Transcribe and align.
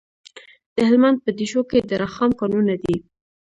د 0.75 0.77
هلمند 0.89 1.17
په 1.25 1.29
دیشو 1.39 1.61
کې 1.69 1.79
د 1.89 1.91
رخام 2.03 2.31
کانونه 2.39 2.73
دي. 2.83 2.97